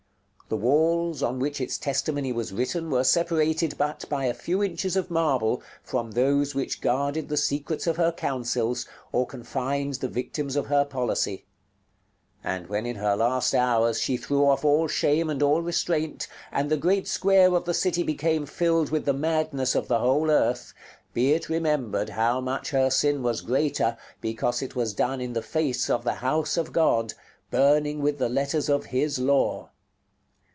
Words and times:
The 0.53 0.57
walls 0.57 1.23
on 1.23 1.39
which 1.39 1.61
its 1.61 1.77
testimony 1.77 2.33
was 2.33 2.51
written 2.51 2.89
were 2.89 3.05
separated 3.05 3.77
but 3.77 4.03
by 4.09 4.25
a 4.25 4.33
few 4.33 4.61
inches 4.61 4.97
of 4.97 5.09
marble 5.09 5.63
from 5.81 6.11
those 6.11 6.53
which 6.53 6.81
guarded 6.81 7.29
the 7.29 7.37
secrets 7.37 7.87
of 7.87 7.95
her 7.95 8.11
councils, 8.11 8.85
or 9.13 9.25
confined 9.25 9.93
the 9.93 10.09
victims 10.09 10.57
of 10.57 10.65
her 10.65 10.83
policy. 10.83 11.45
And 12.43 12.67
when 12.67 12.85
in 12.85 12.97
her 12.97 13.15
last 13.15 13.55
hours 13.55 14.01
she 14.01 14.17
threw 14.17 14.43
off 14.45 14.65
all 14.65 14.89
shame 14.89 15.29
and 15.29 15.41
all 15.41 15.61
restraint, 15.61 16.27
and 16.51 16.69
the 16.69 16.75
great 16.75 17.07
square 17.07 17.55
of 17.55 17.63
the 17.63 17.73
city 17.73 18.03
became 18.03 18.45
filled 18.45 18.89
with 18.89 19.05
the 19.05 19.13
madness 19.13 19.73
of 19.73 19.87
the 19.87 19.99
whole 19.99 20.29
earth, 20.29 20.73
be 21.13 21.31
it 21.31 21.47
remembered 21.47 22.09
how 22.09 22.41
much 22.41 22.71
her 22.71 22.89
sin 22.89 23.23
was 23.23 23.39
greater, 23.39 23.95
because 24.19 24.61
it 24.61 24.75
was 24.75 24.93
done 24.93 25.21
in 25.21 25.31
the 25.31 25.41
face 25.41 25.89
of 25.89 26.03
the 26.03 26.15
House 26.15 26.57
of 26.57 26.73
God, 26.73 27.13
burning 27.51 28.01
with 28.01 28.17
the 28.17 28.27
letters 28.27 28.67
of 28.67 28.87
His 28.87 29.17
Law. 29.17 29.69